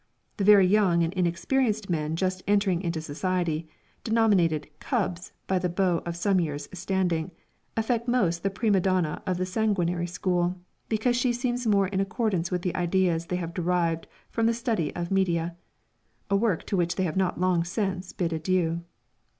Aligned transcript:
The 0.37 0.43
very 0.43 0.65
young 0.65 1.03
and 1.03 1.13
inexperienced 1.13 1.87
men 1.87 2.15
just 2.15 2.41
entering 2.47 2.81
into 2.81 3.01
society, 3.01 3.67
denominated 4.03 4.67
"cubs" 4.79 5.31
by 5.45 5.59
the 5.59 5.69
beaux 5.69 6.01
of 6.07 6.15
some 6.15 6.39
years 6.39 6.67
standing, 6.73 7.29
affect 7.77 8.07
most 8.07 8.41
the 8.41 8.49
prima 8.49 8.79
donna 8.79 9.21
of 9.27 9.37
the 9.37 9.45
sanguinary 9.45 10.07
school, 10.07 10.55
because 10.89 11.15
she 11.15 11.31
seems 11.31 11.67
more 11.67 11.85
in 11.87 11.99
accordance 11.99 12.49
with 12.49 12.63
the 12.63 12.75
ideas 12.75 13.27
they 13.27 13.35
have 13.35 13.53
derived 13.53 14.07
from 14.31 14.47
the 14.47 14.55
study 14.55 14.91
of 14.95 15.11
Medea, 15.11 15.55
a 16.31 16.35
work 16.35 16.63
to 16.65 16.75
which 16.75 16.95
they 16.95 17.03
have 17.03 17.15
not 17.15 17.39
long 17.39 17.63
since 17.63 18.11
bid 18.11 18.33
adieu. 18.33 18.81